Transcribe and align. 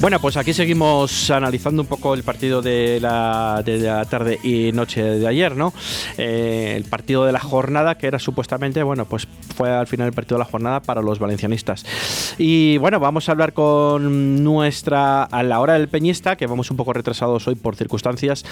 Bueno, 0.00 0.20
pues 0.20 0.36
aquí 0.36 0.54
seguimos 0.54 1.28
analizando 1.28 1.82
un 1.82 1.88
poco 1.88 2.14
el 2.14 2.22
partido 2.22 2.62
de 2.62 3.00
la, 3.00 3.62
de 3.64 3.78
la 3.78 4.04
tarde 4.04 4.38
y 4.44 4.70
noche 4.70 5.02
de 5.02 5.26
ayer, 5.26 5.56
¿no? 5.56 5.72
Eh, 6.16 6.74
el 6.76 6.84
partido 6.84 7.24
de 7.24 7.32
la 7.32 7.40
jornada, 7.40 7.96
que 7.96 8.06
era 8.06 8.20
supuestamente, 8.20 8.80
bueno, 8.84 9.06
pues 9.06 9.26
fue 9.56 9.70
al 9.70 9.88
final 9.88 10.06
el 10.06 10.12
partido 10.12 10.36
de 10.36 10.44
la 10.44 10.50
jornada 10.50 10.78
para 10.78 11.02
los 11.02 11.18
valencianistas. 11.18 11.84
Y 12.38 12.78
bueno, 12.78 13.00
vamos 13.00 13.28
a 13.28 13.32
hablar 13.32 13.54
con 13.54 14.44
nuestra, 14.44 15.24
a 15.24 15.42
la 15.42 15.58
hora 15.58 15.72
del 15.72 15.88
peñista, 15.88 16.36
que 16.36 16.46
vamos 16.46 16.70
un 16.70 16.76
poco 16.76 16.92
retrasados 16.92 17.48
hoy 17.48 17.56
por 17.56 17.74
circunstancias. 17.74 18.44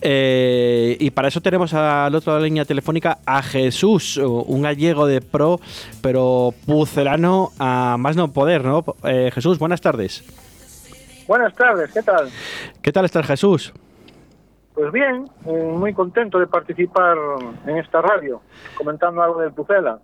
Eh, 0.00 0.96
y 0.98 1.10
para 1.10 1.28
eso 1.28 1.40
tenemos 1.40 1.74
al 1.74 2.12
otro 2.12 2.34
de 2.34 2.40
la 2.40 2.44
línea 2.44 2.64
telefónica 2.64 3.18
a 3.24 3.40
Jesús, 3.44 4.16
un 4.16 4.62
gallego 4.62 5.06
de 5.06 5.20
pro, 5.20 5.60
pero 6.00 6.52
pucelano 6.66 7.52
a 7.60 7.96
más 8.00 8.16
no 8.16 8.32
poder, 8.32 8.64
¿no? 8.64 8.84
Eh, 9.04 9.30
Jesús, 9.32 9.60
buenas 9.60 9.80
tardes. 9.80 10.24
Buenas 11.28 11.54
tardes, 11.54 11.92
¿qué 11.92 12.02
tal? 12.02 12.28
¿Qué 12.82 12.90
tal 12.90 13.04
estás, 13.04 13.26
Jesús? 13.26 13.72
Pues 14.74 14.90
bien, 14.92 15.28
eh, 15.46 15.72
muy 15.76 15.92
contento 15.92 16.38
de 16.38 16.46
participar 16.46 17.16
en 17.66 17.76
esta 17.78 18.00
radio, 18.00 18.40
comentando 18.76 19.22
algo 19.22 19.40
del 19.42 19.52
Pucela. 19.52 19.98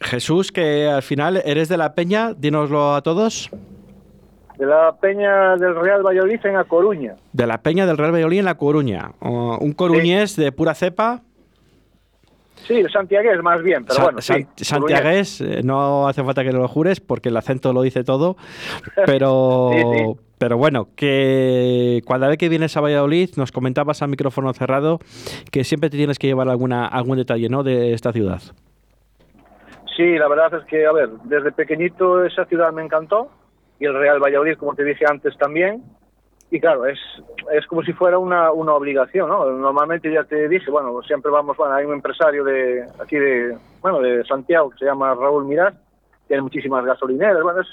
Jesús, 0.00 0.52
que 0.52 0.86
al 0.88 1.02
final 1.02 1.42
eres 1.44 1.68
de 1.68 1.76
la 1.76 1.94
Peña, 1.94 2.32
dínoslo 2.34 2.94
a 2.94 3.02
todos. 3.02 3.50
De 4.56 4.64
la 4.66 4.92
Peña 5.00 5.56
del 5.56 5.74
Real 5.74 6.02
Valladolid 6.06 6.38
en 6.46 6.54
La 6.54 6.64
Coruña. 6.64 7.16
De 7.32 7.46
la 7.46 7.58
Peña 7.58 7.84
del 7.86 7.98
Real 7.98 8.12
Valladolid 8.12 8.38
en 8.38 8.44
La 8.44 8.56
Coruña. 8.56 9.12
Uh, 9.20 9.56
un 9.60 9.72
coruñés 9.72 10.36
de 10.36 10.52
pura 10.52 10.74
cepa. 10.74 11.22
Sí, 12.68 12.82
santiagués 12.92 13.42
más 13.42 13.62
bien, 13.62 13.84
pero 13.84 13.94
Sa- 13.96 14.02
bueno. 14.04 14.20
San- 14.20 14.46
sí, 14.54 14.64
santiagués, 14.64 15.40
eh, 15.40 15.62
no 15.64 16.06
hace 16.06 16.22
falta 16.22 16.44
que 16.44 16.52
lo 16.52 16.68
jures 16.68 17.00
porque 17.00 17.30
el 17.30 17.36
acento 17.36 17.72
lo 17.72 17.82
dice 17.82 18.04
todo, 18.04 18.36
pero, 19.06 19.70
sí. 19.74 20.20
Pero 20.40 20.56
bueno, 20.56 20.88
que 20.96 22.00
cada 22.08 22.28
vez 22.28 22.38
que 22.38 22.48
vienes 22.48 22.74
a 22.74 22.80
Valladolid 22.80 23.28
nos 23.36 23.52
comentabas 23.52 24.00
a 24.00 24.06
micrófono 24.06 24.50
cerrado 24.54 24.98
que 25.52 25.64
siempre 25.64 25.90
te 25.90 25.98
tienes 25.98 26.18
que 26.18 26.28
llevar 26.28 26.48
alguna 26.48 26.86
algún 26.86 27.18
detalle, 27.18 27.50
¿no? 27.50 27.62
De 27.62 27.92
esta 27.92 28.10
ciudad. 28.10 28.40
Sí, 29.94 30.16
la 30.16 30.28
verdad 30.28 30.54
es 30.54 30.64
que, 30.64 30.86
a 30.86 30.92
ver, 30.92 31.10
desde 31.24 31.52
pequeñito 31.52 32.24
esa 32.24 32.46
ciudad 32.46 32.72
me 32.72 32.82
encantó 32.82 33.28
y 33.78 33.84
el 33.84 33.92
Real 33.92 34.18
Valladolid, 34.18 34.56
como 34.56 34.74
te 34.74 34.82
dije 34.82 35.04
antes, 35.06 35.36
también. 35.36 35.82
Y 36.50 36.58
claro, 36.58 36.86
es, 36.86 36.98
es 37.52 37.66
como 37.66 37.82
si 37.82 37.92
fuera 37.92 38.16
una, 38.16 38.50
una 38.50 38.72
obligación, 38.72 39.28
¿no? 39.28 39.44
Normalmente 39.44 40.10
ya 40.10 40.24
te 40.24 40.48
dije, 40.48 40.70
bueno, 40.70 41.02
siempre 41.02 41.30
vamos, 41.30 41.54
bueno, 41.58 41.74
hay 41.74 41.84
un 41.84 41.92
empresario 41.92 42.44
de 42.44 42.86
aquí 42.98 43.16
de, 43.16 43.58
bueno, 43.82 44.00
de 44.00 44.24
Santiago 44.24 44.70
que 44.70 44.78
se 44.78 44.86
llama 44.86 45.14
Raúl 45.14 45.44
Mirás, 45.44 45.74
tiene 46.28 46.42
muchísimas 46.42 46.82
gasolineras, 46.86 47.42
bueno, 47.42 47.60
es, 47.60 47.68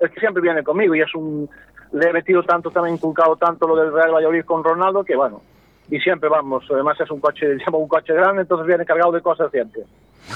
es 0.00 0.10
que 0.10 0.20
siempre 0.20 0.42
viene 0.42 0.62
conmigo 0.62 0.94
y 0.94 1.00
es 1.00 1.14
un, 1.14 1.48
le 1.92 2.08
he 2.08 2.12
metido 2.12 2.42
tanto, 2.42 2.70
también 2.70 2.96
inculcado 2.96 3.36
tanto 3.36 3.66
lo 3.66 3.76
del 3.76 3.92
Real 3.92 4.12
Valladolid 4.12 4.44
con 4.44 4.62
Ronaldo 4.62 5.04
que 5.04 5.16
bueno, 5.16 5.42
y 5.90 5.98
siempre 6.00 6.28
vamos, 6.28 6.64
además 6.70 7.00
es 7.00 7.10
un 7.10 7.20
coche, 7.20 7.56
llama 7.58 7.78
un 7.78 7.88
coche 7.88 8.12
grande, 8.12 8.42
entonces 8.42 8.66
viene 8.66 8.84
cargado 8.84 9.12
de 9.12 9.22
cosas 9.22 9.50
siempre, 9.50 9.82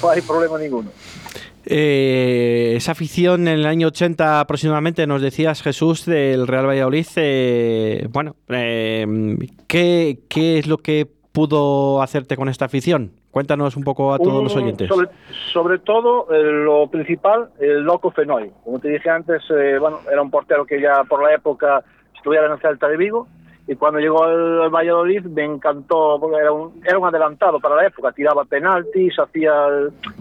no 0.02 0.08
hay 0.10 0.20
problema 0.22 0.58
ninguno. 0.58 0.90
Eh, 1.64 2.74
esa 2.77 2.92
afición 2.92 3.46
en 3.46 3.55
el 3.55 3.66
año 3.66 3.88
80 3.88 4.40
aproximadamente, 4.40 5.06
nos 5.06 5.22
decías 5.22 5.62
Jesús 5.62 6.06
del 6.06 6.48
Real 6.48 6.66
Valladolid, 6.66 7.06
eh, 7.16 8.08
bueno, 8.10 8.34
eh, 8.48 9.36
¿qué, 9.68 10.20
¿qué 10.28 10.58
es 10.58 10.66
lo 10.66 10.78
que 10.78 11.06
pudo 11.30 12.02
hacerte 12.02 12.36
con 12.36 12.48
esta 12.48 12.64
afición? 12.64 13.12
Cuéntanos 13.33 13.77
un 13.77 13.83
poco 13.83 14.12
a 14.14 14.19
todos 14.19 14.34
Un- 14.38 14.44
los 14.44 14.56
oyentes. 14.56 14.86
Sobre, 14.88 15.08
sobre 15.52 15.78
todo, 15.78 16.30
eh, 16.33 16.42
lo 16.42 16.86
principal, 16.88 17.48
el 17.58 17.80
loco 17.80 18.11
Fenoy. 18.12 18.52
Como 18.62 18.78
te 18.78 18.89
dije 18.91 19.08
antes, 19.11 19.42
eh, 19.50 19.78
bueno, 19.80 19.98
era 20.12 20.20
un 20.22 20.30
portero 20.30 20.64
que 20.66 20.80
ya 20.80 21.02
por 21.05 21.22
la 21.22 21.34
época 21.34 21.83
estuviera 22.14 22.47
en 22.47 22.52
el 22.52 22.61
Celta 22.61 22.89
de 22.89 22.97
Vigo. 22.98 23.27
Y 23.67 23.77
cuando 23.77 24.01
llegó 24.01 24.24
al, 24.24 24.61
al 24.62 24.70
Valladolid 24.70 25.24
me 25.27 25.45
encantó, 25.45 26.18
porque 26.20 26.36
era 26.36 26.52
un, 26.52 26.83
era 26.84 26.98
un 26.98 27.06
adelantado 27.06 27.58
para 27.61 27.77
la 27.77 27.86
época, 27.86 28.11
tiraba 28.12 28.45
penaltis, 28.45 29.17
hacía, 29.18 29.52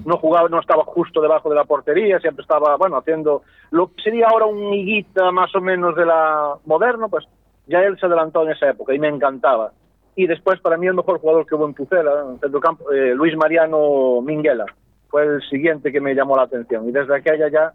no 0.05 0.17
jugaba, 0.17 0.47
no 0.47 0.59
estaba 0.59 0.83
justo 0.85 1.19
debajo 1.21 1.49
de 1.49 1.55
la 1.55 1.65
portería, 1.65 2.19
siempre 2.19 2.43
estaba, 2.43 2.77
bueno, 2.77 2.97
haciendo 2.97 3.41
lo 3.71 3.87
que 3.93 4.03
sería 4.03 4.27
ahora 4.27 4.45
un 4.45 4.71
higuita 4.73 5.31
más 5.31 5.53
o 5.55 5.59
menos 5.59 5.95
de 5.95 6.05
la 6.05 6.53
moderno, 6.65 7.09
pues 7.09 7.25
ya 7.65 7.79
él 7.79 7.97
se 7.99 8.05
adelantó 8.05 8.43
en 8.43 8.51
esa 8.51 8.69
época 8.69 8.93
y 8.93 8.99
me 8.99 9.07
encantaba. 9.07 9.71
Y 10.15 10.27
después, 10.27 10.59
para 10.59 10.77
mí, 10.77 10.87
el 10.87 10.93
mejor 10.93 11.19
jugador 11.19 11.45
que 11.45 11.55
hubo 11.55 11.65
en 11.65 11.73
Pucela, 11.73 12.11
centrocampo, 12.41 12.91
eh, 12.91 13.15
Luis 13.15 13.35
Mariano 13.37 14.21
Minguela, 14.21 14.65
fue 15.09 15.23
el 15.23 15.41
siguiente 15.49 15.91
que 15.91 16.01
me 16.01 16.13
llamó 16.13 16.35
la 16.35 16.43
atención. 16.43 16.87
Y 16.87 16.91
desde 16.91 17.15
aquella 17.15 17.49
ya 17.49 17.73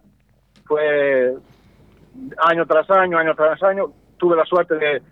fue 0.66 1.34
año 2.38 2.66
tras 2.66 2.90
año, 2.90 3.18
año 3.18 3.34
tras 3.34 3.62
año, 3.62 3.92
tuve 4.16 4.36
la 4.36 4.44
suerte 4.44 4.76
de, 4.76 5.02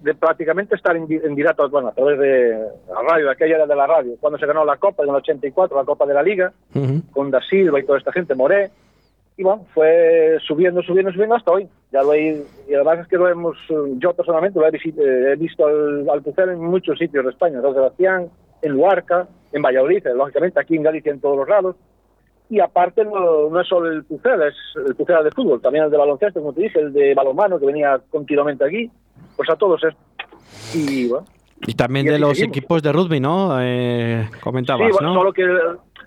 de 0.00 0.14
prácticamente 0.14 0.74
estar 0.76 0.96
en, 0.96 1.06
en 1.10 1.34
directo, 1.34 1.68
bueno, 1.70 1.88
a 1.88 1.92
través 1.92 2.18
de 2.18 2.58
la 2.88 3.02
radio, 3.08 3.30
aquella 3.30 3.56
era 3.56 3.66
de 3.66 3.76
la 3.76 3.86
radio, 3.86 4.16
cuando 4.20 4.38
se 4.38 4.46
ganó 4.46 4.64
la 4.64 4.76
Copa 4.76 5.02
en 5.02 5.10
el 5.10 5.16
84, 5.16 5.76
la 5.76 5.84
Copa 5.84 6.06
de 6.06 6.14
la 6.14 6.22
Liga, 6.22 6.52
Ujú. 6.74 7.02
con 7.12 7.30
Da 7.30 7.40
Silva 7.42 7.80
y 7.80 7.84
toda 7.84 7.98
esta 7.98 8.12
gente, 8.12 8.34
Moré, 8.34 8.70
y 9.36 9.42
bueno, 9.42 9.66
fue 9.74 10.38
subiendo, 10.46 10.82
subiendo, 10.82 11.10
subiendo 11.12 11.34
hasta 11.34 11.50
hoy. 11.50 11.68
Ya 11.94 12.02
lo 12.02 12.12
he, 12.12 12.42
y 12.68 12.74
además 12.74 12.98
es 12.98 13.06
que 13.06 13.16
lo 13.16 13.28
hemos, 13.28 13.56
yo 13.98 14.12
personalmente 14.14 14.58
lo 14.58 14.66
he, 14.66 14.72
visi- 14.72 14.98
eh, 14.98 15.32
he 15.32 15.36
visto 15.36 15.64
al, 15.64 16.10
al 16.10 16.22
Pucel 16.22 16.48
en 16.50 16.58
muchos 16.58 16.98
sitios 16.98 17.24
de 17.24 17.30
España, 17.30 17.58
en 17.58 17.62
San 17.62 17.72
Sebastián, 17.72 18.28
en 18.62 18.72
Luarca, 18.72 19.28
en 19.52 19.62
Valladolid, 19.62 20.04
eh, 20.04 20.12
lógicamente 20.12 20.58
aquí 20.58 20.74
en 20.74 20.82
Galicia 20.82 21.12
en 21.12 21.20
todos 21.20 21.36
los 21.36 21.48
lados. 21.48 21.76
Y 22.50 22.58
aparte 22.58 23.04
no, 23.04 23.48
no 23.48 23.60
es 23.60 23.68
solo 23.68 23.90
el 23.92 24.02
Pucel, 24.04 24.42
es 24.42 24.54
el 24.88 24.96
Pucel 24.96 25.22
de 25.22 25.30
fútbol, 25.30 25.60
también 25.60 25.84
el 25.84 25.90
de 25.92 25.96
baloncesto, 25.96 26.40
como 26.40 26.52
te 26.52 26.62
dije, 26.62 26.80
el 26.80 26.92
de 26.92 27.14
balonmano 27.14 27.60
que 27.60 27.66
venía 27.66 28.00
continuamente 28.10 28.64
aquí, 28.64 28.90
pues 29.36 29.48
a 29.48 29.54
todos 29.54 29.80
es. 29.84 29.94
Y 30.74 31.08
bueno, 31.08 31.24
Y 31.66 31.74
también 31.74 32.06
Y 32.06 32.10
de 32.10 32.18
los 32.18 32.30
seguimos. 32.30 32.56
equipos 32.56 32.82
de 32.82 32.92
rugby, 32.92 33.20
¿no? 33.20 33.56
Eh, 33.60 34.28
comentabas, 34.42 34.88
Sí, 34.88 34.92
bueno, 34.92 35.08
¿no? 35.08 35.20
solo 35.20 35.32
que 35.32 35.44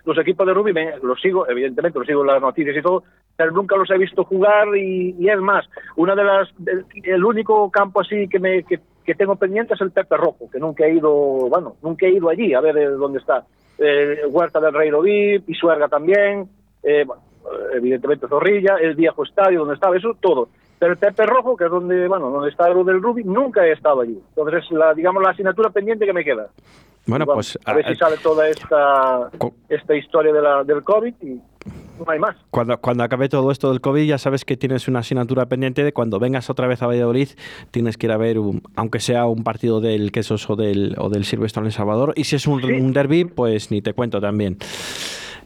los 0.08 0.18
equipos 0.18 0.48
de 0.48 0.54
rugby 0.54 0.74
me- 0.74 0.98
los 1.04 1.20
sigo, 1.22 1.48
evidentemente 1.50 2.00
los 2.00 2.08
sigo 2.08 2.22
en 2.22 2.28
las 2.28 2.42
noticias 2.42 2.76
y 2.76 2.82
todo, 2.82 3.04
pero 3.36 3.52
nunca 3.52 3.76
los 3.76 3.90
he 3.92 3.98
visto 3.98 4.24
jugar 4.24 4.76
y, 4.76 5.16
y 5.20 5.30
es 5.30 5.40
más, 5.40 5.70
una 5.98 6.16
de 6.16 6.24
las, 6.24 6.50
el, 7.04 7.24
único 7.24 7.70
campo 7.70 8.02
así 8.02 8.28
que 8.28 8.40
me 8.40 8.64
que, 8.64 8.80
que 9.06 9.16
tengo 9.16 9.36
pendiente 9.36 9.74
es 9.74 9.82
el 9.82 9.92
Pepe 9.92 10.18
Rojo, 10.18 10.50
que 10.52 10.60
nunca 10.60 10.86
he 10.86 10.94
ido, 10.94 11.12
bueno, 11.12 11.76
nunca 11.84 12.06
he 12.06 12.12
ido 12.12 12.30
allí 12.30 12.54
a 12.54 12.62
ver 12.62 12.78
eh, 12.78 12.86
dónde 12.88 13.20
está. 13.20 13.44
Eh, 13.78 14.22
Huerta 14.30 14.60
del 14.60 14.74
Rey 14.74 14.90
Roví, 14.90 15.40
Pisuerga 15.40 15.88
también, 15.88 16.48
eh, 16.84 17.06
evidentemente 17.76 18.28
Zorrilla, 18.28 18.78
el 18.82 18.96
viejo 18.96 19.24
estadio 19.24 19.60
donde 19.60 19.76
estaba, 19.76 19.96
eso 19.98 20.16
todo. 20.20 20.50
Pero 20.80 20.92
el 20.94 20.98
Pepe 20.98 21.26
Rojo, 21.26 21.58
que 21.58 21.66
es 21.66 21.72
donde, 21.72 22.08
bueno, 22.08 22.30
donde 22.30 22.50
está 22.50 22.70
lo 22.70 22.84
del 22.84 23.02
rugby, 23.02 23.24
nunca 23.24 23.66
he 23.66 23.72
estado 23.72 24.02
allí. 24.02 24.20
Entonces, 24.30 24.64
es 24.64 24.72
la, 24.72 24.94
digamos, 24.94 25.24
la 25.24 25.32
asignatura 25.32 25.70
pendiente 25.72 26.06
que 26.06 26.14
me 26.14 26.24
queda. 26.24 26.48
Bueno, 27.08 27.26
pues 27.26 27.58
a 27.66 27.74
ver 27.74 27.88
si 27.88 27.96
sale 27.96 28.18
toda 28.18 28.48
esta 28.50 29.30
esta 29.70 29.96
historia 29.96 30.34
de 30.34 30.42
la, 30.42 30.64
del 30.64 30.84
COVID 30.84 31.14
y 31.22 31.40
no 32.00 32.06
hay 32.12 32.20
más. 32.20 32.36
Cuando, 32.52 32.78
cuando 32.80 33.04
acabe 33.04 33.28
todo 33.30 33.50
esto 33.50 33.70
del 33.72 33.82
COVID, 33.82 34.06
ya 34.06 34.18
sabes 34.18 34.46
que 34.46 34.56
tienes 34.58 34.88
una 34.88 35.00
asignatura 35.00 35.46
pendiente 35.48 35.84
de 35.84 35.94
cuando 35.94 36.20
vengas 36.20 36.50
otra 36.50 36.68
vez 36.68 36.82
a 36.84 36.88
Valladolid, 36.88 37.30
tienes 37.72 37.98
que 37.98 38.06
ir 38.08 38.12
a 38.12 38.18
ver, 38.18 38.38
un- 38.40 38.62
aunque 38.76 39.00
sea 39.00 39.26
un 39.26 39.44
partido 39.44 39.82
del 39.82 40.12
Quesos 40.12 40.48
o 40.50 40.56
del, 40.56 40.96
o 41.00 41.10
del 41.10 41.24
Silvestre 41.26 41.62
en 41.62 41.68
El 41.68 41.72
Salvador. 41.72 42.14
Y 42.16 42.26
si 42.26 42.36
es 42.36 42.46
un, 42.46 42.62
Sí. 42.62 42.72
un 42.72 42.94
derby, 42.94 43.26
pues 43.26 43.72
ni 43.72 43.82
te 43.82 43.94
cuento 43.94 44.20
también. 44.22 44.58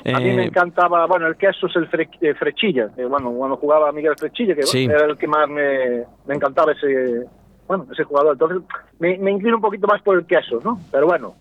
A 0.04 0.20
mí 0.20 0.32
me 0.34 0.44
Eh, 0.44 0.48
encantaba, 0.48 1.06
bueno, 1.06 1.28
el 1.28 1.36
queso 1.36 1.68
es 1.68 1.76
el 1.76 1.88
Fre- 1.90 2.10
eh, 2.22 2.34
Frechilla, 2.34 2.90
que, 2.96 3.06
bueno, 3.06 3.32
cuando 3.34 3.56
jugaba 3.58 3.92
Miguel 3.92 4.16
Frechilla, 4.18 4.56
que 4.56 4.64
Sí. 4.64 4.86
era 4.86 5.06
el 5.06 5.16
que 5.16 5.28
más 5.28 5.48
me, 5.48 6.04
me 6.26 6.36
encantaba 6.36 6.72
ese, 6.72 7.26
bueno, 7.68 7.86
ese 7.92 8.04
jugador. 8.04 8.34
Entonces, 8.34 8.58
me, 9.00 9.18
me 9.20 9.32
inclino 9.32 9.58
un 9.58 9.62
poquito 9.62 9.86
más 9.86 10.02
por 10.02 10.18
el 10.18 10.26
queso, 10.26 10.60
¿no? 10.64 10.80
Pero 10.92 11.06
bueno, 11.06 11.36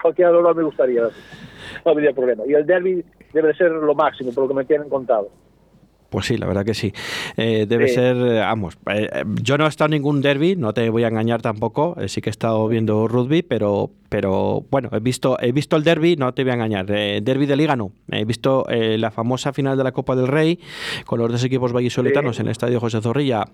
cualquier 0.00 0.28
dolor 0.30 0.54
me 0.56 0.62
gustaría, 0.62 1.02
no 1.84 1.90
habría 1.90 2.12
problema. 2.12 2.42
Y 2.46 2.52
el 2.54 2.66
derby 2.66 3.04
debe 3.32 3.48
de 3.48 3.54
ser 3.54 3.70
lo 3.70 3.94
máximo, 3.94 4.32
por 4.32 4.44
lo 4.44 4.48
que 4.48 4.54
me 4.54 4.64
tienen 4.64 4.88
contado. 4.88 5.28
Pues 6.10 6.26
sí, 6.26 6.36
la 6.36 6.46
verdad 6.48 6.64
que 6.64 6.74
sí. 6.74 6.92
Eh, 7.36 7.66
debe 7.68 7.86
Sí. 7.88 7.94
ser, 7.94 8.16
eh, 8.16 8.40
vamos, 8.40 8.76
eh, 8.92 9.08
eh, 9.12 9.24
yo 9.42 9.56
no 9.56 9.64
he 9.66 9.68
estado 9.68 9.86
en 9.86 9.92
ningún 9.92 10.20
derby, 10.22 10.56
no 10.56 10.74
te 10.74 10.90
voy 10.90 11.04
a 11.04 11.08
engañar 11.08 11.40
tampoco, 11.40 11.96
eh, 12.00 12.08
sí 12.08 12.20
que 12.20 12.30
he 12.30 12.32
estado 12.32 12.66
viendo 12.66 13.06
rugby, 13.06 13.42
pero, 13.42 13.90
pero 14.10 14.66
bueno, 14.70 14.90
he 14.92 15.00
visto, 15.00 15.38
he 15.40 15.52
visto 15.52 15.76
el 15.76 15.84
derby, 15.84 16.16
no 16.16 16.34
te 16.34 16.42
voy 16.44 16.50
a 16.50 16.54
engañar, 16.54 16.84
eh, 16.90 17.20
derby 17.22 17.46
de 17.46 17.56
Liga 17.56 17.76
no, 17.76 17.92
he 18.10 18.26
visto 18.26 18.68
eh, 18.68 18.98
la 18.98 19.10
famosa 19.10 19.52
final 19.54 19.78
de 19.78 19.84
la 19.84 19.92
Copa 19.92 20.14
del 20.14 20.26
Rey 20.28 20.58
con 21.06 21.18
los 21.18 21.30
dos 21.32 21.42
equipos 21.44 21.72
vallisoletanos 21.72 22.36
Sí. 22.36 22.42
en 22.42 22.48
el 22.48 22.52
Estadio 22.52 22.78
José 22.80 23.00
Zorrilla, 23.00 23.44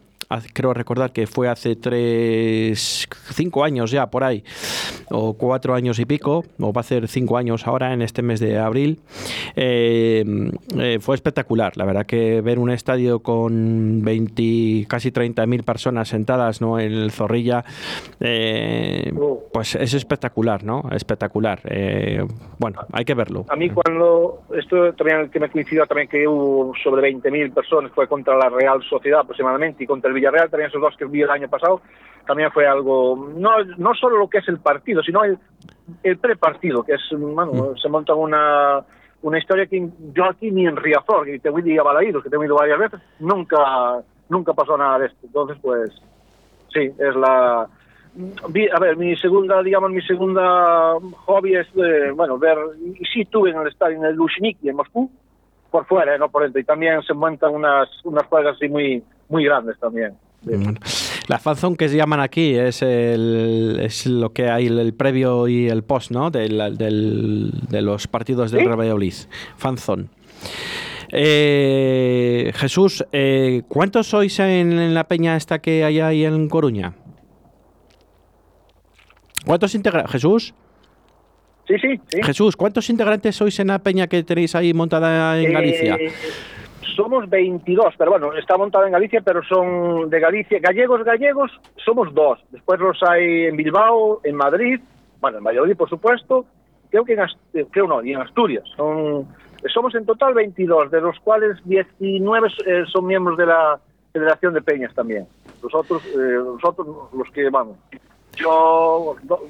creo 0.55 0.75
recordar 0.75 1.13
que 1.13 1.27
fue 1.29 1.49
hace 1.49 1.77
tres, 1.77 3.07
cinco 3.33 3.63
años 3.63 3.91
ya 3.93 4.07
por 4.11 4.25
ahí, 4.25 4.43
o 5.11 5.35
cuatro 5.35 5.75
años 5.75 5.99
y 5.99 6.05
pico, 6.07 6.45
o 6.59 6.73
va 6.73 6.81
a 6.81 6.85
ser 6.85 7.07
cinco 7.07 7.37
años 7.37 7.67
ahora 7.67 7.93
en 7.93 8.03
este 8.03 8.23
mes 8.23 8.41
de 8.41 8.59
abril. 8.59 9.01
Eh, 9.55 10.25
eh, 10.79 10.99
fue 11.01 11.15
espectacular, 11.15 11.77
la 11.77 11.85
verdad 11.85 12.07
que 12.07 12.41
ver 12.41 12.59
un 12.59 12.71
estadio 12.71 13.21
con 13.21 14.01
20, 14.03 14.87
casi 14.89 15.11
30.000 15.13 15.63
personas 15.63 16.09
sentadas 16.09 16.61
¿no? 16.61 16.81
en 16.81 16.93
el 16.93 17.11
Zorrilla, 17.13 17.65
eh, 18.21 19.13
Oh. 19.19 19.43
pues 19.53 19.75
es 19.75 19.95
espectacular. 19.95 20.46
Espectacular, 20.47 20.65
¿no? 20.65 20.83
Espectacular. 20.91 21.61
Eh, 21.65 22.25
bueno, 22.59 22.81
hay 22.93 23.05
que 23.05 23.15
verlo. 23.15 23.45
A 23.49 23.57
mí 23.57 23.71
cuando, 23.71 24.43
esto 24.57 24.93
también 24.95 25.31
que 25.31 25.41
me 25.41 25.51
coincidió 25.51 25.87
también 25.87 26.09
que 26.09 26.27
hubo 26.27 26.73
sobre 26.83 27.11
20.000 27.13 27.53
personas, 27.53 27.93
fue 27.93 28.07
contra 28.07 28.37
la 28.37 28.49
Real 28.49 28.83
Sociedad 28.83 29.21
aproximadamente 29.21 29.85
y 29.85 29.87
contra 29.87 30.09
el 30.09 30.15
Villarreal, 30.15 30.51
también 30.51 30.69
esos 30.69 30.81
dos 30.81 30.97
que 30.97 31.05
vi 31.07 31.23
el 31.23 31.31
año 31.31 31.49
pasado, 31.49 31.81
también 32.27 32.51
fue 32.53 32.67
algo, 32.67 33.33
no, 33.37 33.65
no 33.77 33.95
solo 33.95 34.19
lo 34.19 34.29
que 34.29 34.39
es 34.39 34.49
el 34.49 34.59
partido, 34.59 35.03
sino 35.03 35.25
el, 35.25 35.39
el 36.03 36.19
prepartido, 36.19 36.83
que 36.83 36.95
es, 36.95 37.03
bueno, 37.11 37.53
mm. 37.53 37.79
se 37.79 37.89
monta 37.89 38.15
una 38.15 38.85
una 39.23 39.39
historia 39.39 39.67
que 39.67 39.89
yo 40.13 40.25
aquí 40.25 40.51
ni 40.53 40.67
en 40.67 40.77
Riazor, 40.77 41.25
que 41.25 41.39
te 41.41 41.51
voy 41.51 41.77
a 41.77 41.83
Balaídos, 41.83 42.23
que 42.23 42.31
te 42.31 42.37
he 42.37 42.45
ido 42.45 42.55
varias 42.55 42.79
veces, 42.79 43.01
nunca, 43.19 43.59
nunca 44.29 44.53
pasó 44.53 44.77
nada 44.77 45.01
de 45.01 45.07
esto. 45.07 45.19
Entonces, 45.25 45.59
pues, 45.61 45.91
sí, 46.73 46.93
es 46.97 47.17
la... 47.17 47.67
A 48.73 48.81
ver, 48.81 48.97
mi 48.97 49.15
segunda, 49.17 49.63
digamos, 49.63 49.91
mi 49.91 50.01
segunda 50.03 50.95
hobby 51.27 51.57
es, 51.57 51.67
bueno, 52.15 52.39
ver, 52.39 52.57
y 52.99 53.05
sí 53.05 53.23
estuve 53.23 53.51
en 53.51 53.59
el 53.59 53.69
estadio, 53.69 53.97
en 53.97 54.05
el 54.05 54.15
Lushniki, 54.15 54.69
en 54.69 54.77
Moscú, 54.77 55.11
por 55.71 55.87
fuera, 55.87 56.15
¿eh? 56.15 56.19
no 56.19 56.31
por 56.31 56.43
dentro, 56.43 56.61
y 56.61 56.65
también 56.65 57.03
se 57.03 57.13
montan 57.13 57.55
unas, 57.55 57.89
unas 58.05 58.25
juegas 58.27 58.57
así 58.57 58.69
muy, 58.69 59.03
muy 59.29 59.45
grandes 59.45 59.79
también. 59.79 60.15
La 61.29 61.39
fanzone 61.39 61.77
que 61.77 61.89
se 61.89 61.97
llaman 61.97 62.21
aquí 62.21 62.55
es, 62.55 62.83
el, 62.83 63.79
es 63.83 64.07
lo 64.07 64.31
que 64.31 64.49
hay 64.49 64.67
el, 64.67 64.95
previo 64.95 65.49
y 65.49 65.69
el 65.69 65.83
post, 65.83 66.13
¿no? 66.13 66.31
Del, 66.31 66.77
del, 66.77 67.51
de 67.69 67.83
los 67.83 68.07
partidos 68.07 68.53
del 68.53 68.63
¿Sí? 68.63 68.69
Valladolid. 68.69 69.15
Fanzone. 69.57 70.07
Eh, 71.13 72.53
Jesús, 72.55 73.05
eh, 73.13 73.63
¿cuántos 73.69 74.09
sois 74.09 74.39
en, 74.39 74.79
en, 74.79 74.95
la 74.95 75.05
peña 75.05 75.37
esta 75.37 75.61
que 75.61 75.85
hay 75.85 76.01
ahí 76.01 76.25
en 76.25 76.49
Coruña? 76.49 76.95
¿Cuántos 79.47 79.75
integrantes? 79.77 80.13
Jesús. 80.13 80.55
Sí, 81.69 81.79
sí, 81.79 82.01
sí, 82.09 82.23
Jesús, 82.23 82.57
¿cuántos 82.57 82.91
integrantes 82.91 83.35
sois 83.35 83.59
en 83.59 83.69
la 83.69 83.79
peña 83.79 84.07
que 84.07 84.23
tenéis 84.23 84.55
ahí 84.55 84.73
montada 84.75 85.41
en 85.41 85.53
Galicia? 85.53 85.97
Eh, 85.97 86.13
somos 86.95 87.29
22, 87.29 87.95
pero 87.99 88.13
bueno, 88.13 88.33
está 88.35 88.57
montada 88.57 88.87
en 88.87 88.93
Galicia, 88.93 89.21
pero 89.21 89.43
son 89.45 90.09
de 90.11 90.21
Galicia. 90.21 90.59
Gallegos, 90.61 91.05
gallegos, 91.05 91.51
somos 91.85 92.13
dos. 92.15 92.39
Después 92.51 92.79
los 92.81 93.01
hay 93.03 93.47
en 93.47 93.57
Bilbao, 93.57 94.21
en 94.25 94.37
Madrid, 94.37 94.81
bueno, 95.21 95.39
en 95.39 95.45
Valladolid, 95.45 95.77
por 95.77 95.89
supuesto. 95.89 96.47
Creo 96.91 97.05
que 97.05 97.15
en, 97.15 97.67
creo 97.67 97.87
no, 97.89 98.03
y 98.03 98.13
en 98.13 98.21
Asturias. 98.21 98.65
Son, 98.77 99.27
somos 99.73 99.95
en 99.95 100.07
total 100.07 100.35
22, 100.35 100.91
de 100.91 101.01
los 101.01 101.19
cuales 101.21 101.57
19 101.65 102.49
eh, 102.67 102.85
son 102.93 103.07
miembros 103.07 103.37
de 103.37 103.47
la 103.47 103.81
Federación 104.13 104.55
de 104.55 104.63
Peñas 104.63 104.95
también. 104.95 105.27
Los 105.63 105.75
otros, 105.75 106.05
eh, 106.07 106.17
los 106.17 106.65
otros, 106.65 106.87
los 107.13 107.31
que, 107.33 107.51
vamos, 107.51 107.77
yo, 108.37 109.17
do, 109.23 109.41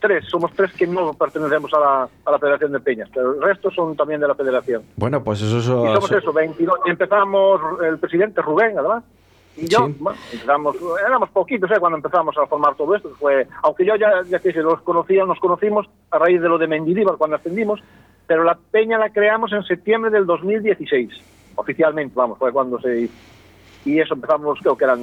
tres, 0.00 0.24
somos 0.28 0.52
tres 0.52 0.72
que 0.72 0.86
no 0.86 1.12
pertenecemos 1.14 1.72
a 1.74 1.80
la, 1.80 2.08
a 2.24 2.30
la 2.30 2.38
Federación 2.38 2.72
de 2.72 2.80
Peñas, 2.80 3.08
pero 3.12 3.34
el 3.34 3.42
resto 3.42 3.70
son 3.70 3.96
también 3.96 4.20
de 4.20 4.28
la 4.28 4.34
Federación. 4.34 4.82
Bueno, 4.96 5.22
pues 5.22 5.42
eso... 5.42 5.58
eso 5.58 5.84
y 5.84 5.94
somos 5.94 6.12
eso, 6.12 6.32
22. 6.32 6.80
Empezamos 6.86 7.60
el 7.82 7.98
presidente 7.98 8.40
Rubén, 8.42 8.78
además, 8.78 9.04
y 9.56 9.68
yo, 9.68 9.86
sí. 9.86 9.96
bueno, 9.98 10.18
empezamos, 10.32 10.76
éramos 11.06 11.30
poquitos 11.30 11.70
¿eh? 11.70 11.80
cuando 11.80 11.96
empezamos 11.96 12.36
a 12.36 12.46
formar 12.46 12.74
todo 12.74 12.94
esto, 12.94 13.10
fue, 13.18 13.46
aunque 13.62 13.86
yo 13.86 13.96
ya, 13.96 14.22
ya 14.28 14.38
que 14.38 14.52
se 14.52 14.60
los 14.60 14.80
conocía, 14.82 15.24
nos 15.24 15.38
conocimos 15.38 15.88
a 16.10 16.18
raíz 16.18 16.40
de 16.40 16.48
lo 16.48 16.58
de 16.58 16.66
Mendilibar 16.66 17.16
cuando 17.16 17.36
ascendimos, 17.36 17.80
pero 18.26 18.44
la 18.44 18.56
peña 18.70 18.98
la 18.98 19.10
creamos 19.10 19.52
en 19.52 19.62
septiembre 19.62 20.10
del 20.10 20.26
2016, 20.26 21.10
oficialmente, 21.54 22.12
vamos, 22.14 22.38
fue 22.38 22.52
cuando 22.52 22.78
se. 22.80 23.08
Y 23.84 24.00
eso 24.00 24.14
empezamos, 24.14 24.58
creo 24.60 24.76
que 24.76 24.84
eran 24.84 25.00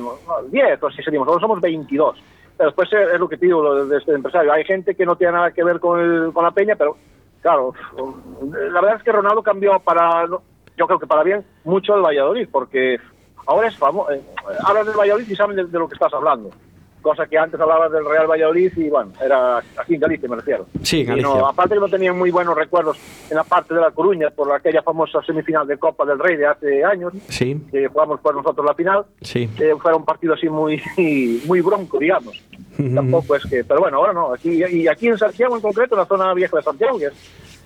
10 0.52 0.84
o 0.84 0.88
así 0.88 1.02
seríamos, 1.02 1.28
ahora 1.28 1.40
somos 1.40 1.62
22 1.62 2.18
pero 2.18 2.33
después 2.58 2.90
es 2.92 3.20
lo 3.20 3.28
que 3.28 3.38
te 3.38 3.46
digo 3.46 3.86
de 3.86 3.98
este 3.98 4.14
empresario. 4.14 4.52
Hay 4.52 4.64
gente 4.64 4.96
que 4.96 5.06
no 5.06 5.16
tiene 5.16 5.34
nada 5.34 5.52
que 5.52 5.64
ver 5.64 5.80
con, 5.80 6.00
el, 6.00 6.34
con 6.34 6.44
la 6.44 6.52
peña, 6.52 6.76
pero 6.76 6.98
claro, 7.42 7.74
la 8.42 8.82
verdad 8.82 8.98
es 8.98 9.04
que 9.04 9.12
Ronaldo 9.12 9.44
cambió 9.44 9.80
para, 9.80 10.26
yo 10.78 10.88
creo 10.88 11.00
que 11.00 11.08
para 11.08 11.24
bien, 11.24 11.46
mucho 11.64 11.96
el 11.96 12.02
Valladolid, 12.02 12.48
porque 12.52 13.00
ahora 13.46 13.68
es 13.68 13.78
famoso, 13.78 14.12
eh, 14.12 14.22
del 14.86 14.98
Valladolid 14.98 15.28
y 15.28 15.36
saben 15.36 15.56
de, 15.56 15.80
lo 15.80 15.88
que 15.88 15.96
estás 15.96 16.14
hablando. 16.14 16.50
Cosa 17.04 17.28
que 17.28 17.38
antes 17.38 17.60
hablabas 17.60 17.92
del 17.92 18.06
Real 18.06 18.28
Valladolid 18.28 18.72
y 18.78 18.90
bueno, 18.90 19.12
era 19.24 19.58
aquí 19.78 19.96
en 19.96 20.00
Galicia, 20.00 20.30
me 20.30 20.38
refiero. 20.38 20.66
Sí, 20.82 21.04
Galicia. 21.04 21.30
No, 21.30 21.46
aparte 21.46 21.76
que 21.76 21.82
no 21.82 21.90
tenían 21.90 22.18
muy 22.18 22.32
buenos 22.32 22.56
recuerdos 22.56 22.98
en 23.30 23.36
la 23.36 23.44
parte 23.44 23.76
de 23.76 23.82
La 23.82 23.92
Coruña 23.92 24.30
por 24.30 24.52
aquella 24.52 24.82
famosa 24.82 25.22
semifinal 25.22 25.68
de 25.68 25.78
Copa 25.78 26.06
del 26.06 26.18
Rey 26.18 26.38
de 26.38 26.48
hace 26.48 26.84
años. 26.84 27.14
Sí. 27.28 27.62
Que 27.70 27.88
jugamos 27.88 28.22
por 28.22 28.34
nosotros 28.34 28.66
la 28.66 28.74
final. 28.74 29.06
Sí. 29.22 29.50
Eh, 29.60 29.74
fue 29.80 29.94
un 29.94 30.06
partido 30.06 30.34
así 30.34 30.48
muy, 30.48 30.82
muy 31.46 31.62
bronco, 31.62 32.00
digamos. 32.00 32.42
Tampoco 32.96 33.36
es 33.36 33.44
que, 33.46 33.64
pero 33.64 33.82
bueno, 33.82 33.98
ahora 33.98 34.14
no. 34.14 34.34
Aquí, 34.34 34.64
y 34.64 34.88
aquí 34.88 35.08
en 35.08 35.18
Santiago 35.18 35.56
en 35.56 35.62
concreto, 35.62 35.94
en 35.96 36.00
la 36.00 36.08
zona 36.08 36.34
vieja 36.34 36.58
de 36.58 36.64
Santiago, 36.64 36.98
que 36.98 37.06
es, 37.06 37.14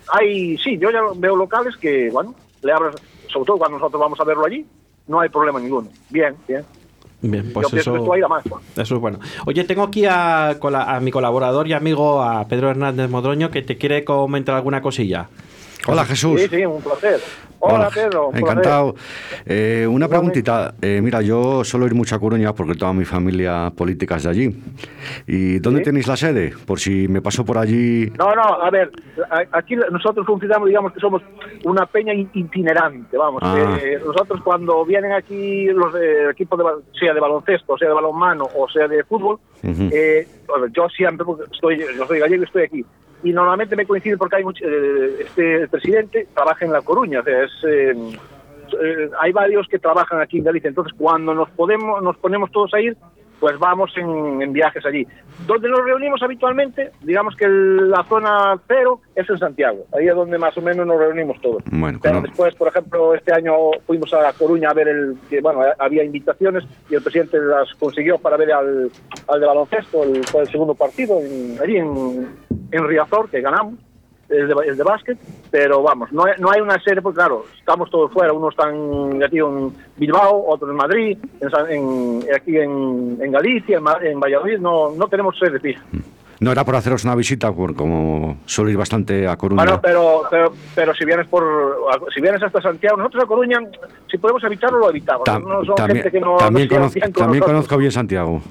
hay, 0.10 0.58
sí, 0.58 0.78
yo 0.78 0.92
ya 0.92 1.02
veo 1.16 1.36
locales 1.36 1.78
que, 1.78 2.10
bueno, 2.10 2.36
le 2.62 2.72
abres, 2.72 2.96
sobre 3.28 3.46
todo 3.46 3.58
cuando 3.58 3.78
nosotros 3.78 4.02
vamos 4.02 4.20
a 4.20 4.24
verlo 4.24 4.46
allí, 4.46 4.66
no 5.08 5.20
hay 5.20 5.30
problema 5.30 5.60
ninguno. 5.60 5.90
Bien, 6.10 6.36
bien. 6.48 6.66
Bien, 7.22 7.52
pues 7.52 7.72
Yo 7.72 7.78
eso, 7.78 7.96
eso 8.76 8.96
es 8.96 9.02
bueno. 9.02 9.20
Oye, 9.48 9.64
tengo 9.64 9.84
aquí 9.84 10.06
a, 10.06 10.50
a, 10.50 11.00
mi 11.00 11.10
colaborador 11.10 11.68
y 11.68 11.74
amigo, 11.74 12.22
a 12.22 12.48
Pedro 12.48 12.70
Hernández 12.70 13.10
Modroño, 13.10 13.50
que 13.50 13.64
te 13.64 13.78
quiere 13.78 14.04
comentar 14.04 14.56
alguna 14.56 14.82
cosilla. 14.82 15.28
Hola 15.86 16.06
Jesús. 16.06 16.42
Sí, 16.42 16.48
sí, 16.50 16.66
un 16.66 16.82
placer. 16.82 17.20
Hola, 17.60 17.76
Hola 17.76 17.90
Pedro. 17.94 18.28
Un 18.30 18.38
encantado. 18.38 18.96
Eh, 19.46 19.88
una 19.90 20.08
preguntita. 20.08 20.76
Eh, 20.82 21.00
mira, 21.02 21.22
yo 21.22 21.64
suelo 21.64 21.88
ir 21.88 21.96
mucho 21.96 22.16
a 22.16 22.20
Coruña 22.20 22.54
porque 22.54 22.76
toda 22.76 22.94
mi 22.94 23.04
familia 23.06 23.72
política 23.76 24.18
es 24.18 24.24
de 24.24 24.30
allí. 24.30 24.64
¿Y 25.26 25.60
dónde 25.60 25.80
¿Sí? 25.80 25.86
tenéis 25.86 26.08
la 26.08 26.16
sede? 26.16 26.54
Por 26.66 26.80
si 26.80 27.08
me 27.08 27.22
paso 27.22 27.46
por 27.46 27.58
allí. 27.58 28.12
No, 28.18 28.36
no, 28.36 28.44
a 28.44 28.70
ver, 28.70 28.92
aquí 29.52 29.76
nosotros 29.76 30.26
funcionamos, 30.26 30.68
digamos 30.68 30.94
que 30.94 31.00
somos 31.00 31.24
una 31.64 31.86
peña 31.88 32.14
itinerante, 32.14 33.18
vamos. 33.18 33.42
Ah. 33.44 33.78
Eh, 33.82 34.00
nosotros 34.06 34.42
cuando 34.44 34.86
vienen 34.86 35.14
aquí 35.14 35.66
los 35.68 35.94
de, 35.94 36.30
equipos, 36.30 36.60
de, 36.60 36.66
sea 37.00 37.14
de 37.14 37.20
baloncesto, 37.20 37.78
sea 37.78 37.88
de 37.88 37.94
balonmano 37.94 38.48
o 38.56 38.70
sea 38.70 38.88
de 38.88 39.04
fútbol, 39.04 39.40
uh 39.64 39.68
-huh. 39.68 39.90
eh, 39.92 40.28
yo 40.76 40.88
siempre, 40.90 41.26
estoy, 41.52 41.80
yo 41.80 42.06
soy 42.06 42.20
gallego 42.20 42.44
y 42.44 42.46
estoy 42.46 42.64
aquí 42.64 42.86
y 43.24 43.32
normalmente 43.32 43.76
me 43.76 43.86
coincide 43.86 44.18
porque 44.18 44.38
hay 44.38 44.44
mucho, 44.44 44.64
eh, 44.66 45.22
este 45.22 45.68
presidente 45.68 46.28
trabaja 46.34 46.66
en 46.66 46.72
La 46.72 46.82
Coruña, 46.82 47.22
o 47.22 47.24
sea, 47.24 47.44
es, 47.44 47.52
eh, 47.68 47.96
eh, 48.82 49.10
hay 49.20 49.32
varios 49.32 49.68
que 49.68 49.80
trabajan 49.80 50.22
aquí 50.22 50.38
en 50.38 50.44
Galicia, 50.44 50.68
entonces 50.68 50.94
cuando 50.98 51.34
nos 51.34 51.50
podemos 51.52 52.02
nos 52.04 52.18
ponemos 52.18 52.52
todos 52.52 52.74
a 52.74 52.80
ir, 52.80 52.96
pues 53.40 53.58
vamos 53.60 53.92
en, 53.98 54.42
en 54.42 54.54
viajes 54.54 54.86
allí. 54.86 55.06
Donde 55.46 55.70
nos 55.70 55.84
reunimos 55.84 56.22
habitualmente, 56.24 56.92
digamos 57.02 57.36
que 57.36 57.46
el, 57.46 57.90
la 57.90 58.04
zona 58.06 58.60
cero 58.68 59.02
es 59.16 59.30
en 59.30 59.38
Santiago, 59.38 59.86
ahí 59.96 60.08
es 60.08 60.16
donde 60.16 60.38
más 60.38 60.58
o 60.58 60.62
menos 60.62 60.86
nos 60.88 61.00
reunimos 61.00 61.40
todos. 61.42 61.64
Bueno, 61.72 62.00
Pero 62.02 62.22
después, 62.22 62.56
por 62.56 62.68
ejemplo, 62.68 63.14
este 63.14 63.34
año 63.34 63.54
fuimos 63.86 64.14
a 64.14 64.34
Coruña 64.34 64.70
a 64.70 64.74
ver 64.74 64.88
el 64.88 65.18
que, 65.30 65.42
bueno, 65.42 65.62
había 65.80 66.04
invitaciones 66.04 66.64
y 66.90 66.96
el 66.96 67.02
presidente 67.02 67.38
las 67.40 67.74
consiguió 67.76 68.18
para 68.18 68.38
ver 68.38 68.52
al, 68.52 68.92
al 69.28 69.40
de 69.40 69.46
baloncesto, 69.46 70.04
el, 70.04 70.18
el 70.18 70.48
segundo 70.48 70.74
partido, 70.76 71.20
en, 71.20 71.58
allí 71.62 71.78
en, 71.78 72.28
en 72.72 72.88
Riazor, 72.88 73.30
que 73.30 73.42
ganamos 73.42 73.76
el 74.30 74.48
de, 74.48 74.54
el 74.68 74.78
de 74.78 74.84
básquet, 74.84 75.18
pero 75.52 75.82
vamos, 75.82 76.12
no, 76.12 76.26
no 76.40 76.52
hay 76.52 76.62
una 76.62 76.82
serie, 76.82 77.02
porque 77.02 77.18
claro, 77.18 77.46
estamos 77.58 77.90
todos 77.90 78.12
fuera, 78.12 78.34
unos 78.34 78.52
están 78.52 79.24
aquí 79.24 79.40
en 79.40 79.72
Bilbao, 79.96 80.46
otros 80.48 80.70
en 80.70 80.76
Madrid, 80.76 81.18
en, 81.40 81.72
en, 81.72 82.36
aquí 82.36 82.58
en, 82.58 83.18
en 83.22 83.32
Galicia, 83.32 83.82
en, 84.02 84.20
Valladolid, 84.20 84.60
no, 84.60 84.92
no 84.92 85.08
tenemos 85.08 85.38
sede 85.38 85.60
fija. 85.60 85.84
No 86.40 86.52
era 86.52 86.64
por 86.64 86.76
haceros 86.76 87.04
una 87.04 87.16
visita, 87.16 87.52
como 87.52 88.38
suelo 88.46 88.70
ir 88.70 88.78
bastante 88.78 89.28
a 89.28 89.36
Coruña. 89.38 89.64
Bueno, 89.64 89.82
pero, 89.82 90.22
pero, 90.30 90.54
pero 90.76 90.94
si 90.94 91.04
vienes 91.04 91.26
por 91.28 91.44
si 92.14 92.22
vienes 92.22 92.44
hasta 92.44 92.62
Santiago, 92.62 92.96
nosotros 92.96 93.24
a 93.24 93.28
Coruña, 93.28 93.60
si 94.10 94.20
podemos 94.20 94.44
evitarlo, 94.44 94.78
lo 94.78 94.90
evitamos. 94.92 95.24
Tam, 95.24 95.44
no 95.44 95.66
son 95.66 95.74
también, 95.74 96.04
gente 96.04 96.12
que 96.12 96.24
no, 96.24 96.38
también, 96.38 96.68
no 96.68 96.76
conozco, 96.76 97.00
también 97.12 97.44
conozco 97.44 97.78
bien 97.78 97.92
Santiago. 97.92 98.42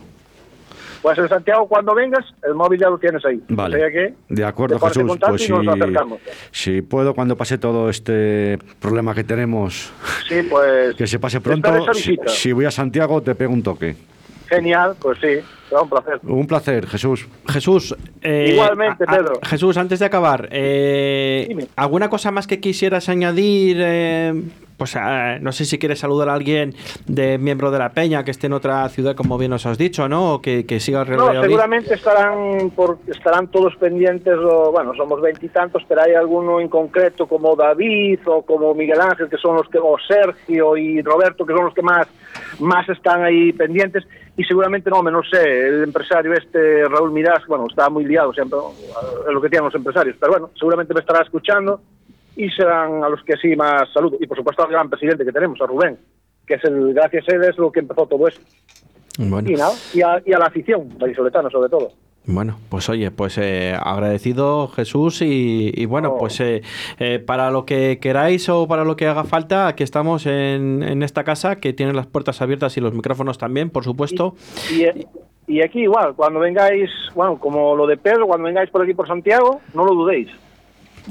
Pues 1.06 1.18
en 1.18 1.28
Santiago, 1.28 1.68
cuando 1.68 1.94
vengas, 1.94 2.25
el 2.42 2.56
móvil 2.56 2.80
ya 2.80 2.90
lo 2.90 2.98
tienes 2.98 3.25
ahí. 3.25 3.40
Vale. 3.48 3.76
O 3.76 3.78
sea 3.78 3.90
que 3.92 4.14
de 4.28 4.44
acuerdo, 4.44 4.80
Jesús. 4.80 5.16
Pues 5.20 5.40
si, 5.40 5.52
si, 6.50 6.82
puedo, 6.82 7.14
cuando 7.14 7.36
pase 7.36 7.58
todo 7.58 7.88
este 7.88 8.58
problema 8.80 9.14
que 9.14 9.22
tenemos, 9.22 9.92
sí, 10.28 10.42
pues, 10.50 10.96
que 10.96 11.06
se 11.06 11.20
pase 11.20 11.40
pronto, 11.40 11.94
si, 11.94 12.18
si, 12.26 12.50
voy 12.50 12.64
a 12.64 12.72
Santiago, 12.72 13.22
te 13.22 13.36
pego 13.36 13.52
un 13.52 13.62
toque. 13.62 13.94
Genial, 14.48 14.96
pues 15.00 15.18
sí, 15.20 15.38
será 15.68 15.82
un 15.82 15.90
placer. 15.90 16.18
Un 16.25 16.46
placer, 16.48 16.86
Jesús. 16.88 17.28
Jesús. 17.50 17.94
Eh, 18.20 18.54
Igualmente, 18.54 19.04
a, 19.06 19.12
a, 19.12 19.16
Pedro. 19.16 19.40
Jesús, 19.44 19.76
antes 19.76 20.00
de 20.00 20.06
acabar, 20.06 20.48
eh, 20.50 21.68
¿alguna 21.76 22.10
cosa 22.10 22.32
más 22.32 22.48
que 22.48 22.58
quisieras 22.58 23.08
añadir? 23.08 23.76
Eh, 23.78 24.42
pues 24.76 24.97
eh, 24.97 25.38
no 25.40 25.52
sé 25.52 25.64
si 25.64 25.78
quieres 25.78 25.99
saludar 25.99 26.28
a 26.28 26.35
alguien 26.35 26.75
de 27.06 27.38
miembro 27.38 27.71
de 27.71 27.78
la 27.78 27.90
Peña 27.90 28.25
que 28.25 28.30
esté 28.30 28.47
en 28.47 28.52
otra 28.52 28.88
ciudad, 28.88 29.14
como 29.14 29.38
bien 29.38 29.52
os 29.52 29.66
has 29.66 29.78
dicho, 29.78 30.09
¿no? 30.09 30.35
O 30.35 30.42
que, 30.42 30.66
que 30.66 30.80
siga 30.80 31.04
No, 31.04 31.42
seguramente 31.42 31.95
estarán 31.95 32.71
por, 32.71 32.99
estarán 33.06 33.49
todos 33.49 33.75
pendientes, 33.76 34.35
o, 34.37 34.73
bueno, 34.73 34.92
somos 34.95 35.21
veintitantos, 35.21 35.83
pero 35.88 36.02
hay 36.02 36.14
alguno 36.14 36.61
en 36.61 36.68
concreto 36.68 37.26
como 37.26 37.56
David 37.56 38.21
o 38.26 38.42
como 38.42 38.75
Miguel 38.75 39.00
Ángel, 39.00 39.28
que 39.28 39.38
son 39.38 39.56
los 39.56 39.68
que, 39.68 39.78
o 39.78 39.97
Sergio 40.06 40.76
y 40.76 41.00
Roberto, 41.02 41.47
que 41.47 41.54
son 41.54 41.64
los 41.66 41.75
que 41.75 41.83
más, 41.83 42.06
más 42.59 42.88
están 42.88 43.23
ahí 43.23 43.52
pendientes. 43.52 44.04
Y 44.37 44.45
seguramente, 44.45 44.90
no, 44.90 45.02
no 45.02 45.23
sé, 45.23 45.68
el 45.68 45.85
empresario 45.85 46.35
este, 46.35 46.87
Raúl 46.88 47.11
Mirás, 47.11 47.47
bueno, 47.47 47.66
está 47.68 47.88
muy 47.88 48.04
liado 48.04 48.35
siempre, 48.35 48.59
es 49.26 49.33
lo 49.33 49.40
que 49.40 49.49
tienen 49.49 49.64
los 49.64 49.75
empresarios, 49.75 50.16
pero 50.21 50.33
bueno, 50.33 50.50
seguramente 50.59 50.92
me 50.92 51.00
estará 51.00 51.23
escuchando 51.23 51.80
y 52.37 52.49
serán 52.50 53.02
a 53.02 53.09
los 53.09 53.23
que 53.25 53.37
sí 53.37 53.57
más 53.57 53.90
saludo. 53.93 54.16
Y 54.21 54.26
por 54.26 54.37
supuesto 54.37 54.62
al 54.64 54.71
gran 54.71 54.88
presidente 54.90 55.25
que 55.25 55.33
tenemos, 55.33 55.61
a 55.61 55.66
Rubén, 55.66 55.99
que 56.47 56.55
es 56.55 56.64
el, 56.64 56.95
gracias 56.95 57.25
a 57.28 57.35
él 57.37 57.45
es 57.45 57.57
lo 57.59 57.73
que 57.73 57.81
empezó 57.81 58.07
todo 58.07 58.28
esto. 58.28 58.43
Bueno. 59.19 59.50
Y, 59.50 59.55
nada, 59.55 59.73
y, 59.95 60.02
a, 60.02 60.23
y 60.25 60.33
a 60.35 60.38
la 60.38 60.47
afición 60.47 60.88
vallisoletana 60.99 61.49
sobre 61.50 61.71
todo. 61.71 61.88
Bueno, 62.28 62.59
pues 62.69 62.88
oye, 62.88 63.12
pues 63.12 63.38
eh, 63.38 63.73
agradecido 63.81 64.66
Jesús 64.66 65.23
y, 65.23 65.71
y 65.75 65.87
bueno, 65.87 66.14
Oh. 66.14 66.19
pues 66.19 66.40
eh, 66.40 66.61
eh, 66.99 67.21
para 67.21 67.52
lo 67.52 67.64
que 67.64 67.99
queráis 68.00 68.49
o 68.49 68.66
para 68.66 68.85
lo 68.85 68.97
que 68.97 69.07
haga 69.07 69.23
falta, 69.23 69.69
aquí 69.69 69.85
estamos 69.85 70.26
en, 70.26 70.83
en 70.83 71.02
esta 71.05 71.23
casa 71.23 71.57
que 71.61 71.73
tiene 71.73 71.93
las 71.93 72.09
puertas 72.09 72.43
abiertas 72.43 72.76
y 72.76 72.81
los 72.81 72.93
micrófonos 72.93 73.38
también, 73.38 73.71
por 73.71 73.85
supuesto. 73.85 74.35
Y, 74.73 74.87
y 75.47 75.62
aquí 75.62 75.83
igual, 75.83 76.14
cuando 76.16 76.40
vengáis, 76.40 76.90
bueno, 77.14 77.38
como 77.38 77.76
lo 77.76 77.87
de 77.87 77.97
Pedro, 77.97 78.26
cuando 78.26 78.47
vengáis 78.47 78.71
por 78.71 78.83
aquí 78.83 78.93
por 78.93 79.07
Santiago, 79.07 79.61
no 79.73 79.85
lo 79.85 79.95
dudéis. 79.95 80.28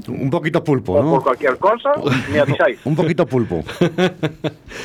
Un 0.08 0.30
poquito 0.30 0.64
pulpo, 0.64 0.94
O 0.94 1.04
¿no? 1.04 1.12
por 1.12 1.24
cualquier 1.24 1.58
cosa, 1.58 1.92
me 2.32 2.40
avisáis. 2.40 2.80
Un 2.86 2.96
poquito 2.96 3.26
pulpo. 3.26 3.64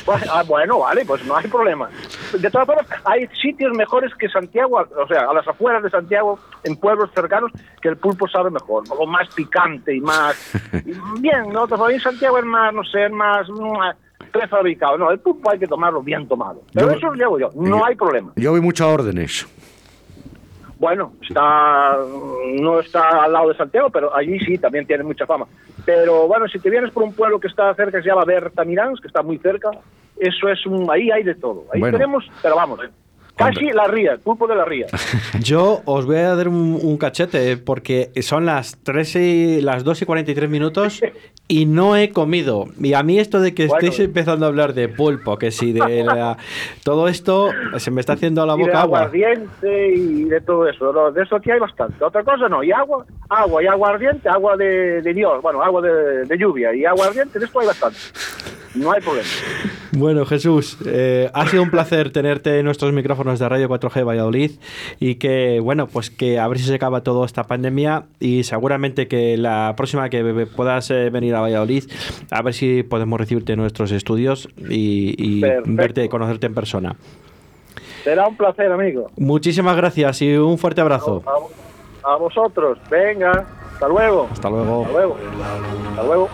Bueno, 0.05 0.25
ah, 0.31 0.43
bueno, 0.47 0.79
vale, 0.79 1.03
pues 1.05 1.23
no 1.25 1.35
hay 1.35 1.47
problema. 1.47 1.89
De 2.37 2.49
todas 2.49 2.65
formas, 2.67 2.85
hay 3.05 3.27
sitios 3.41 3.75
mejores 3.75 4.11
que 4.15 4.29
Santiago, 4.29 4.77
o 4.77 5.07
sea, 5.07 5.21
a 5.29 5.33
las 5.33 5.47
afueras 5.47 5.83
de 5.83 5.89
Santiago, 5.89 6.39
en 6.63 6.75
pueblos 6.77 7.09
cercanos, 7.13 7.51
que 7.81 7.89
el 7.89 7.97
pulpo 7.97 8.27
sabe 8.27 8.49
mejor, 8.49 8.83
o 8.89 9.05
más 9.05 9.27
picante 9.33 9.95
y 9.95 10.01
más... 10.01 10.35
bien, 11.19 11.49
¿no? 11.51 11.67
Ahí 11.85 11.95
en 11.95 12.01
Santiago 12.01 12.37
es 12.37 12.45
más, 12.45 12.73
no 12.73 12.83
sé, 12.83 13.05
es 13.05 13.11
más... 13.11 13.47
mm, 13.49 14.29
prefabricado. 14.31 14.97
No, 14.97 15.11
el 15.11 15.19
pulpo 15.19 15.51
hay 15.51 15.59
que 15.59 15.67
tomarlo 15.67 16.01
bien 16.01 16.27
tomado. 16.27 16.61
Pero 16.73 16.91
Yo- 16.91 16.97
eso 16.97 17.07
lo 17.07 17.13
llevo 17.15 17.39
yo, 17.39 17.49
no 17.55 17.79
yo- 17.79 17.85
hay 17.85 17.95
problema. 17.95 18.31
Yo 18.37 18.51
voy 18.51 18.61
mucho 18.61 18.85
a 18.85 18.87
órdenes. 18.93 19.45
Bueno, 20.81 21.13
está 21.21 21.95
no 22.59 22.79
está 22.79 23.23
al 23.25 23.31
lado 23.33 23.49
de 23.49 23.55
Santiago, 23.55 23.91
pero 23.91 24.15
allí 24.15 24.39
sí, 24.39 24.57
también 24.57 24.87
tiene 24.87 25.03
mucha 25.03 25.27
fama. 25.27 25.45
Pero 25.85 26.27
bueno, 26.27 26.47
si 26.47 26.57
te 26.57 26.71
vienes 26.71 26.89
por 26.89 27.03
un 27.03 27.13
pueblo 27.13 27.39
que 27.39 27.47
está 27.49 27.71
cerca, 27.75 27.99
que 27.99 28.03
se 28.03 28.09
llama 28.09 28.25
Bertamirans, 28.25 28.99
que 28.99 29.05
está 29.05 29.21
muy 29.21 29.37
cerca, 29.37 29.69
eso 30.17 30.49
es 30.49 30.65
un... 30.65 30.89
Ahí 30.89 31.11
hay 31.11 31.21
de 31.21 31.35
todo. 31.35 31.65
Ahí 31.71 31.79
Bueno. 31.81 31.99
tenemos, 31.99 32.25
pero 32.41 32.55
vamos, 32.55 32.79
eh, 32.83 32.89
casi 33.45 33.65
la 33.71 33.87
ría, 33.87 34.11
el 34.13 34.19
pulpo 34.19 34.47
de 34.47 34.55
la 34.55 34.65
ría. 34.65 34.87
Yo 35.39 35.81
os 35.85 36.05
voy 36.05 36.17
a 36.17 36.35
dar 36.35 36.47
un, 36.47 36.79
un 36.81 36.97
cachete 36.97 37.57
porque 37.57 38.11
son 38.21 38.45
las 38.45 38.77
3 38.83 39.15
y 39.15 39.61
las 39.61 39.83
2 39.83 40.01
y 40.01 40.05
43 40.05 40.49
minutos 40.49 41.01
y 41.47 41.65
no 41.65 41.97
he 41.97 42.11
comido. 42.11 42.67
Y 42.79 42.93
a 42.93 43.03
mí 43.03 43.19
esto 43.19 43.41
de 43.41 43.53
que 43.53 43.67
Bueno. 43.67 43.85
estéis 43.87 44.05
empezando 44.07 44.45
a 44.45 44.49
hablar 44.49 44.73
de 44.73 44.87
pulpo, 44.87 45.37
que 45.37 45.51
si 45.51 45.73
de 45.73 46.03
la- 46.03 46.37
todo 46.83 47.07
esto 47.07 47.49
se 47.77 47.91
me 47.91 47.99
está 47.99 48.13
haciendo 48.13 48.45
la 48.45 48.53
y 48.55 48.57
de 48.59 48.63
boca 48.65 48.81
agua. 48.81 48.99
aguardiente 48.99 49.93
y 49.93 50.23
de 50.25 50.41
todo 50.41 50.67
eso. 50.67 51.11
De 51.11 51.23
eso 51.23 51.35
aquí 51.35 51.51
hay 51.51 51.59
bastante. 51.59 52.03
Otra 52.03 52.23
cosa 52.23 52.47
no. 52.47 52.63
Y 52.63 52.71
agua, 52.71 53.05
agua 53.29 53.63
y 53.63 53.67
aguardiente, 53.67 54.29
agua 54.29 54.55
de, 54.55 55.01
de 55.01 55.13
Dios, 55.13 55.41
bueno, 55.41 55.61
agua 55.61 55.81
de, 55.81 56.25
de 56.25 56.37
lluvia 56.37 56.73
y 56.73 56.85
aguardiente, 56.85 57.37
de 57.39 57.45
esto 57.45 57.59
hay 57.59 57.67
bastante. 57.67 57.97
No 58.75 58.91
hay 58.91 59.01
problema. 59.01 59.27
Bueno, 59.93 60.25
Jesús, 60.25 60.77
eh, 60.85 61.29
ha 61.33 61.47
sido 61.47 61.63
un 61.63 61.69
placer 61.69 62.11
tenerte 62.11 62.59
en 62.59 62.65
nuestros 62.65 62.93
micrófonos 62.93 63.39
de 63.39 63.49
Radio 63.49 63.67
4G 63.67 64.07
Valladolid 64.07 64.51
y 64.99 65.15
que, 65.15 65.59
bueno, 65.59 65.87
pues 65.87 66.09
que 66.09 66.39
a 66.39 66.47
ver 66.47 66.59
si 66.59 66.65
se 66.65 66.75
acaba 66.75 67.01
toda 67.01 67.25
esta 67.25 67.43
pandemia 67.43 68.05
y 68.19 68.43
seguramente 68.43 69.09
que 69.09 69.35
la 69.35 69.73
próxima 69.75 70.09
que 70.09 70.47
puedas 70.55 70.89
eh, 70.91 71.09
venir 71.09 71.35
a 71.35 71.41
Valladolid, 71.41 71.83
a 72.31 72.41
ver 72.41 72.53
si 72.53 72.83
podemos 72.83 73.19
recibirte 73.19 73.53
en 73.53 73.59
nuestros 73.59 73.91
estudios 73.91 74.47
y, 74.57 75.41
verte 75.65 76.05
y 76.05 76.09
conocerte 76.09 76.47
en 76.47 76.55
persona. 76.55 76.95
Será 78.05 78.27
un 78.27 78.37
placer, 78.37 78.71
amigo. 78.71 79.11
Muchísimas 79.17 79.75
gracias 79.75 80.21
y 80.21 80.35
un 80.35 80.57
fuerte 80.57 80.79
abrazo. 80.81 81.21
A, 82.03 82.13
a 82.13 82.15
vosotros. 82.15 82.79
Venga. 82.89 83.45
Hasta 83.73 83.87
luego. 83.87 84.27
Hasta 84.31 84.49
luego. 84.49 84.81
Hasta 84.85 84.93
luego. 84.93 85.17
Hasta 85.89 86.03
luego. 86.03 86.29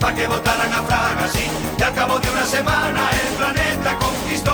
Para 0.00 0.14
que 0.14 0.26
votaran 0.26 0.72
a 0.72 0.82
Fragasi, 0.82 1.48
y 1.78 1.82
al 1.82 1.94
cabo 1.94 2.18
de 2.18 2.28
una 2.28 2.44
semana 2.44 3.08
el 3.12 3.34
planeta 3.34 3.96
conquistó 3.98 4.53